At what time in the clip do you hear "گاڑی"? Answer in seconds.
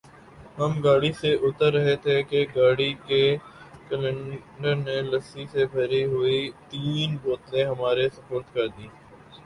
0.83-1.11, 2.55-2.91